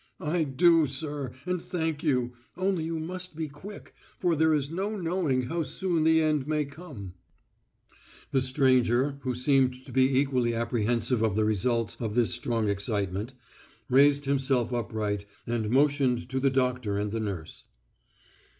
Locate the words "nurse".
17.19-17.65